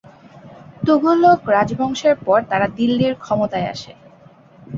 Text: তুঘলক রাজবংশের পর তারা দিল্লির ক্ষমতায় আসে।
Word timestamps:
তুঘলক 0.85 1.39
রাজবংশের 1.47 2.15
পর 2.25 2.39
তারা 2.49 2.67
দিল্লির 2.77 3.13
ক্ষমতায় 3.15 3.67
আসে। 3.73 3.91